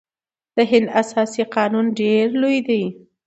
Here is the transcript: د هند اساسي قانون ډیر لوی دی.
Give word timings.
د 0.55 0.57
هند 0.71 0.87
اساسي 1.01 1.43
قانون 1.55 1.85
ډیر 2.01 2.25
لوی 2.41 2.59
دی. 2.67 2.83